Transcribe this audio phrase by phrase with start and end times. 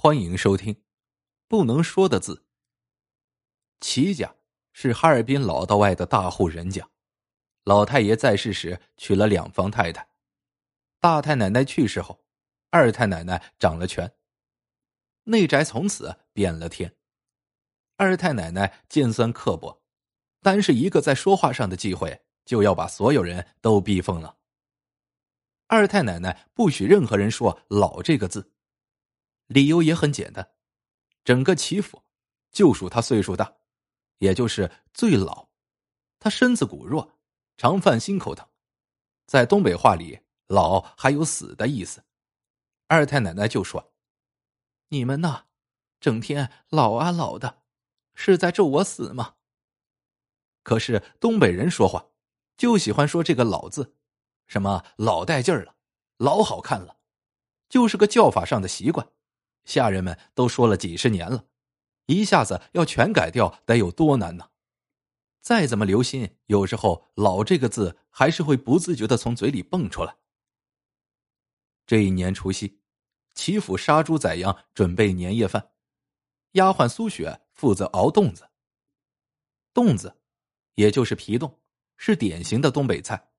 [0.00, 0.74] 欢迎收听
[1.48, 2.34] 《不能说的字》。
[3.80, 4.32] 齐家
[4.72, 6.88] 是哈尔滨老道外的大户人家，
[7.64, 10.08] 老太爷在世时娶了两房太太，
[11.00, 12.24] 大太奶奶去世后，
[12.70, 14.14] 二太奶奶掌了权。
[15.24, 16.94] 内宅从此变了天。
[17.96, 19.82] 二太奶奶尖酸刻薄，
[20.42, 24.36] 单是一个在说话上的忌讳，就要把所有人都逼疯了。
[25.66, 28.52] 二太奶奶不许任何人说“老”这个字。
[29.48, 30.52] 理由也很简单，
[31.24, 32.02] 整个齐府
[32.52, 33.52] 就属他岁数大，
[34.18, 35.48] 也就是最老。
[36.18, 37.18] 他身子骨弱，
[37.56, 38.46] 常犯心口疼。
[39.26, 42.04] 在东北话里，“老”还有死的意思。
[42.86, 43.92] 二太奶奶就说
[44.88, 45.44] ：“你们呐，
[46.00, 47.62] 整天老啊老的，
[48.14, 49.34] 是在咒我死吗？”
[50.64, 52.08] 可是东北人说话
[52.56, 53.94] 就喜欢说这个“老”字，
[54.46, 55.76] 什么老带劲儿了，
[56.16, 56.98] 老好看了，
[57.68, 59.10] 就是个叫法上的习惯。
[59.68, 61.44] 下人们都说了几十年了，
[62.06, 64.48] 一下子要全改掉，得有多难呢？
[65.42, 70.16] 再怎么留心，有时候“老”这个字还是会不自觉的从嘴里蹦出来。
[71.86, 72.80] 这一年除夕，
[73.34, 75.72] 齐府杀猪宰羊，准备年夜饭。
[76.52, 78.48] 丫鬟苏雪负责熬冻子。
[79.74, 80.16] 冻子，
[80.76, 81.60] 也就是皮冻，
[81.98, 83.32] 是典型的东北菜。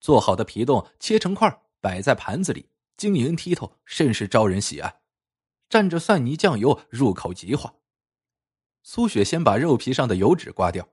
[0.00, 5.01] 做好的皮冻切成块，摆在盘子里，晶莹剔透，甚是招人喜爱。
[5.72, 7.76] 蘸着蒜泥酱油，入口即化。
[8.82, 10.86] 苏雪先把肉皮上的油脂刮掉，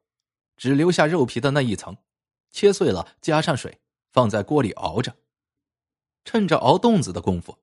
[0.56, 1.98] 只留下肉皮的那一层，
[2.50, 3.82] 切碎了，加上水，
[4.14, 5.18] 放在锅里熬着。
[6.24, 7.58] 趁着熬冻子的功夫，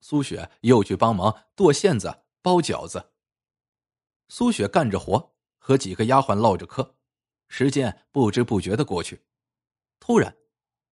[0.00, 3.12] 苏雪又去帮忙剁馅子、包饺子。
[4.28, 6.96] 苏雪干着活，和几个丫鬟唠着嗑，
[7.46, 9.24] 时间不知不觉的过去。
[10.00, 10.36] 突然，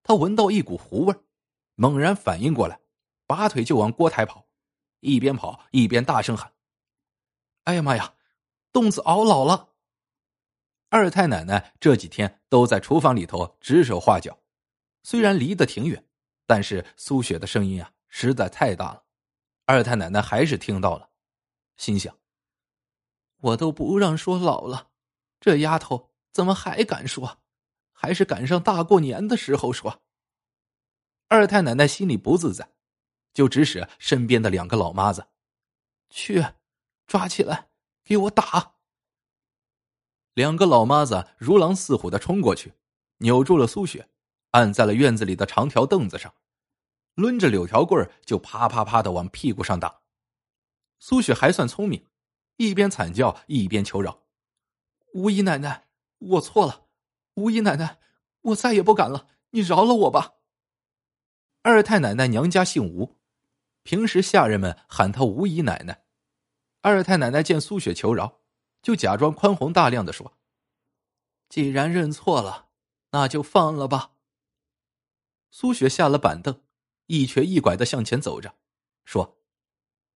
[0.05, 1.17] 她闻到一股糊味
[1.75, 2.78] 猛然反应过来，
[3.27, 4.44] 拔腿就往锅台跑。
[5.05, 6.51] 一边跑一边大声喊
[7.65, 8.15] ：“哎呀妈呀，
[8.73, 9.75] 冻子熬老了！”
[10.89, 14.39] 二太奶奶这几天都在厨房里头指手画脚，
[15.03, 16.03] 虽然离得挺远，
[16.47, 19.05] 但是苏雪的声音啊实在太大了，
[19.67, 21.11] 二太奶奶还是听到了，
[21.77, 22.17] 心想
[23.43, 24.89] ：“我都不让说老了，
[25.39, 27.43] 这丫头怎么还敢说？
[27.93, 30.03] 还是赶上大过年的时候说。”
[31.29, 32.73] 二太奶奶心里不自在。
[33.34, 35.27] 就指使身边的两个老妈子，
[36.08, 36.42] 去
[37.06, 37.68] 抓起来，
[38.05, 38.77] 给我打。
[40.33, 42.74] 两个老妈子如狼似虎的冲过去，
[43.18, 44.08] 扭住了苏雪，
[44.52, 46.33] 按在了院子里的长条凳子上，
[47.14, 50.01] 抡着柳条棍就啪啪啪的往屁股上打。
[51.01, 52.06] 苏雪还算聪明，
[52.56, 54.22] 一边惨叫一边求饶
[55.12, 56.86] ：“吴姨奶奶，我错了，
[57.34, 57.98] 吴姨奶奶，
[58.40, 60.34] 我再也不敢了，你饶了我吧。”
[61.62, 63.16] 二太奶奶娘家姓吴。
[63.84, 66.05] 平时下人们喊她吴姨奶奶，
[66.80, 68.40] 二太奶奶见苏雪求饶，
[68.83, 70.39] 就假装宽宏大量的说
[71.50, 72.70] ：“既然认错了，
[73.11, 74.12] 那就放了吧。”
[75.52, 76.62] 苏雪下了板凳，
[77.06, 78.56] 一瘸一拐的向前走着，
[79.05, 79.39] 说：“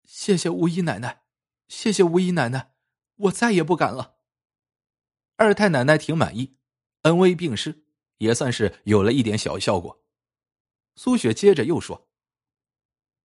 [0.07, 1.23] 谢谢吴姨奶奶，
[1.67, 2.73] 谢谢吴姨奶奶，
[3.15, 4.15] 我再也不敢了。”
[5.35, 6.55] 二太奶奶挺满意，
[7.01, 7.83] 恩威并施，
[8.19, 10.01] 也算是有了一点小效果。
[10.95, 12.06] 苏雪接着又说。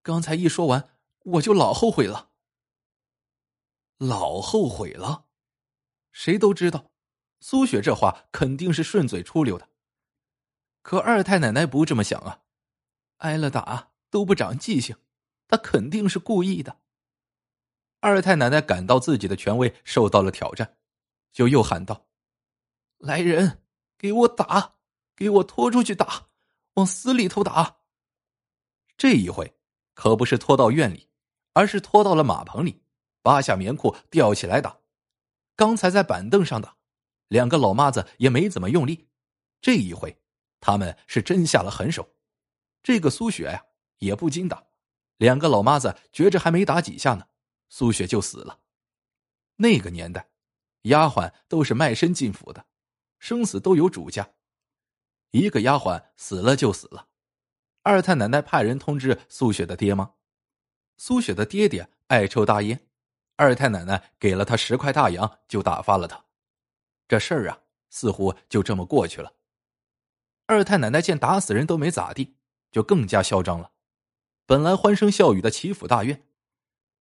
[0.03, 0.91] 刚才一说完，
[1.21, 2.31] 我就老后悔了。
[3.99, 5.27] 老后悔了，
[6.11, 6.91] 谁都知道，
[7.39, 9.69] 苏雪这话肯定是顺嘴出溜的。
[10.83, 12.43] 可二太奶奶不这么想啊，
[13.19, 14.97] 挨了打都不长记性，
[15.47, 16.81] 她肯定是故意的。
[18.01, 20.77] 二太奶奶感到自己的权威受到了挑战，
[21.31, 22.09] 就又喊道
[22.99, 23.63] ：“来人，
[23.97, 24.75] 给我打，
[25.15, 26.31] 给我拖出去打，
[26.75, 27.77] 往死里头打。”
[28.99, 29.57] 这一回。
[29.95, 31.09] 可不是拖到院里，
[31.53, 32.83] 而是拖到了马棚里，
[33.23, 34.79] 扒下棉裤吊起来打。
[35.55, 36.77] 刚才在板凳上打，
[37.29, 39.09] 两个老妈子也没怎么用力。
[39.61, 40.21] 这一回，
[40.61, 42.17] 他们是真下了狠手。
[42.83, 43.65] 这个苏雪呀，
[43.99, 44.65] 也不禁打。
[45.19, 47.27] 两个老妈子觉着还没打几下呢，
[47.69, 48.59] 苏雪就死了。
[49.57, 50.31] 那个年代，
[50.83, 52.67] 丫鬟都是卖身进府的，
[53.21, 54.29] 生死都有主家。
[55.31, 57.07] 一个丫鬟死了就死了。
[57.85, 60.13] 二太奶奶派人通知苏雪的爹妈，
[60.99, 62.81] 苏雪的爹爹爱抽大烟，
[63.35, 66.25] 二太奶奶给了他十块大洋，就打发了他。
[67.09, 67.59] 这事儿啊，
[67.91, 69.33] 似乎就这么过去了。
[70.47, 72.37] 二太奶奶见打死人都没咋地，
[72.71, 73.73] 就更加嚣张了。
[74.47, 76.25] 本来欢声笑语的齐府大院，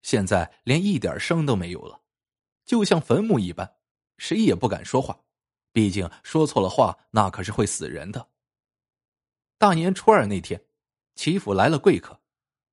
[0.02, 2.02] 现在连一点声都没有了，
[2.66, 3.76] 就像坟墓一般，
[4.18, 5.22] 谁也不敢说话，
[5.72, 8.30] 毕竟说错了话，那可是会死人的。
[9.60, 10.60] 大年初二那天。
[11.16, 12.22] 齐府来了贵客，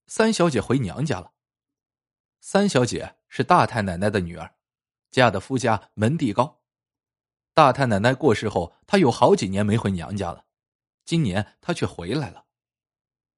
[0.07, 1.33] 三小姐回娘家了。
[2.41, 4.55] 三小姐是大太奶奶的女儿，
[5.11, 6.63] 嫁的夫家门第高。
[7.53, 10.47] 大太奶奶过世后，她有好几年没回娘家了。
[11.05, 12.47] 今年她却回来了。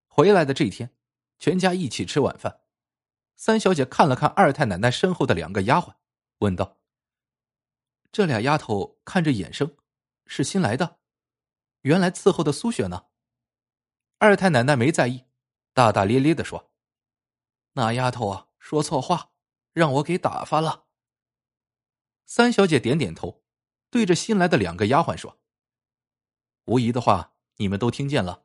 [0.06, 0.94] 回来的这天，
[1.38, 2.60] 全家一起吃晚饭。
[3.36, 5.94] 三小姐看了看二太奶奶身后的两个丫鬟，
[6.40, 6.78] 问道
[8.12, 9.74] ：“这俩丫头看着眼生，
[10.26, 10.98] 是新来的？
[11.80, 13.06] 原来伺候的苏雪呢？”
[14.22, 15.24] 二太奶奶没在意，
[15.72, 16.70] 大大咧咧的说
[17.72, 19.30] ：“那丫头啊，说错话，
[19.72, 20.84] 让我给打发了。”
[22.26, 23.42] 三小姐点点头，
[23.88, 25.38] 对着新来的两个丫鬟说
[26.66, 28.42] ：“无疑的话，你们都听见了。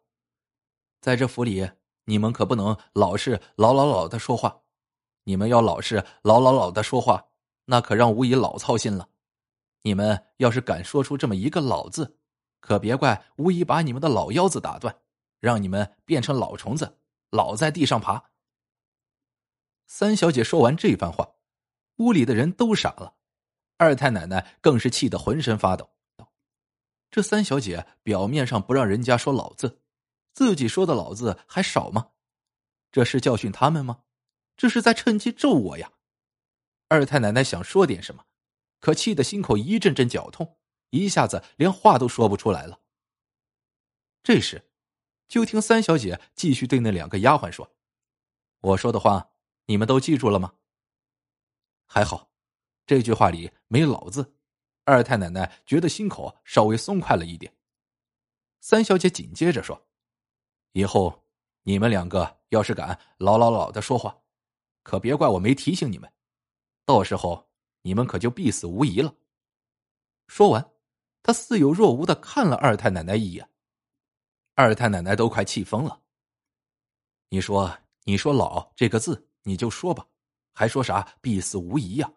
[1.01, 1.72] 在这府里，
[2.06, 4.62] 你们可不能老是老老老的说话。
[5.25, 7.27] 你们要老是老老老的说话，
[7.66, 9.10] 那可让吴姨老操心了。
[9.81, 12.18] 你们要是敢说出这么一个老字，
[12.62, 15.00] 可别怪吴姨把你们的老腰子打断。”
[15.45, 16.97] 让你们变成老虫子，
[17.30, 18.31] 老在地上爬。
[19.86, 21.36] 三小姐说完这番话，
[21.97, 23.13] 屋里的人都傻了，
[23.77, 25.92] 二太奶奶更是气得浑身发抖。
[27.12, 29.83] 这三小姐表面上不让人家说老字，
[30.33, 32.09] 自己说的老字还少吗？
[32.91, 34.01] 这是教训他们吗？
[34.57, 35.91] 这是在趁机咒我呀！
[36.88, 38.25] 二太奶奶想说点什么，
[38.80, 40.57] 可气得心口一阵阵绞痛，
[40.89, 42.80] 一下子连话都说不出来了。
[44.24, 44.71] 这时。
[45.27, 47.75] 就听三小姐继续对那两个丫鬟说
[48.62, 49.31] ：“我说的话，
[49.66, 50.54] 你们都记住了吗？”
[51.88, 52.31] 还好，
[52.86, 54.36] 这句话里没“老”字，
[54.83, 57.56] 二太奶奶觉得心口稍微松快了一点。
[58.62, 59.88] 三小姐紧接着说
[60.74, 61.24] ：“以后
[61.63, 64.22] 你们两个要是敢老老老的说话，
[64.83, 66.12] 可别怪我没提醒你们，
[66.86, 67.50] 到时候
[67.81, 69.16] 你们可就必死无疑了。”
[70.27, 70.72] 说完，
[71.22, 73.50] 她似有若无的看了二太奶奶一眼。
[74.55, 76.01] 二太奶奶都快气疯了。
[77.27, 80.07] 你说，你说“老”这个字，你就说吧，
[80.53, 82.09] 还说啥必死无疑呀？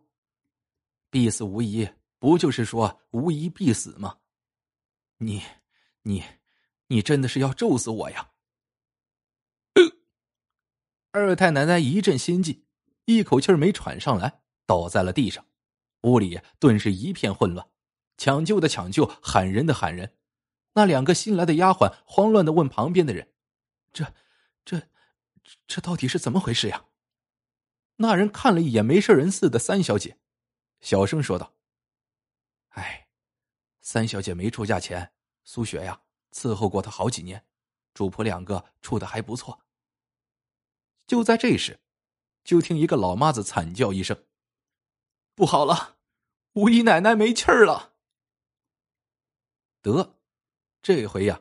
[1.11, 1.89] 必死无疑，
[2.21, 4.19] 不就是说无疑必死吗？
[5.17, 5.43] 你，
[6.03, 6.23] 你，
[6.87, 8.31] 你真的是要咒死我呀！
[11.11, 12.65] 二太奶奶一阵心悸，
[13.07, 15.45] 一口气没喘上来，倒在了地上。
[16.03, 17.67] 屋里顿时一片混乱，
[18.17, 20.18] 抢救的抢救，喊人的喊人。
[20.79, 23.33] 那两个新来的丫鬟慌乱的问旁边的人
[23.93, 24.15] ：“这、
[24.65, 24.81] 这、
[25.67, 26.85] 这到底是怎么回事呀？”
[28.01, 30.19] 那人看了一眼没事人似的三小姐，
[30.79, 31.53] 小声说道
[32.79, 33.09] ：“哎，
[33.81, 37.45] 三小姐没出嫁前，苏雪呀伺候过她好几年，
[37.93, 39.65] 主仆两个处的还不错。”
[41.09, 41.81] 就在这时，
[42.45, 44.27] 就听一个老妈子惨叫一声
[45.35, 45.97] ：“不好了，
[46.53, 47.95] 吴姨奶奶没气儿了！”
[49.83, 50.15] 得。
[50.83, 51.41] 这回呀，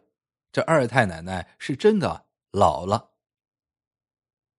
[0.51, 3.16] 这二太奶奶是真的老了。